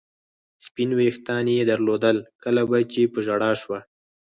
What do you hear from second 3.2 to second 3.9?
ژړا شوه.